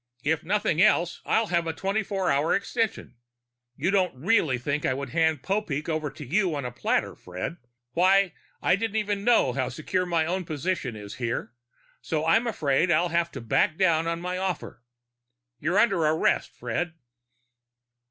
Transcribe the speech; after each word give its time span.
"If 0.23 0.43
nothing 0.43 0.81
else, 0.81 1.21
I'll 1.27 1.45
have 1.53 1.67
a 1.67 1.73
twenty 1.73 2.01
four 2.01 2.55
extension. 2.55 3.17
You 3.75 3.91
didn't 3.91 4.19
really 4.19 4.57
think 4.57 4.83
I 4.83 4.95
could 4.95 5.09
hand 5.11 5.43
Popeek 5.43 5.87
over 5.87 6.09
to 6.09 6.25
you 6.25 6.55
on 6.55 6.65
a 6.65 6.71
platter, 6.71 7.13
Fred? 7.13 7.57
Why, 7.91 8.33
I 8.63 8.75
don't 8.77 8.95
even 8.95 9.23
know 9.23 9.53
how 9.53 9.69
secure 9.69 10.07
my 10.07 10.25
own 10.25 10.43
position 10.43 10.95
is 10.95 11.13
here. 11.17 11.53
So 12.01 12.25
I'm 12.25 12.47
afraid 12.47 12.89
I'll 12.89 13.09
have 13.09 13.31
to 13.33 13.41
back 13.41 13.77
down 13.77 14.07
on 14.07 14.21
my 14.21 14.39
offer. 14.39 14.81
You're 15.59 15.77
under 15.77 16.03
arrest, 16.03 16.49
Fred!" 16.49 16.95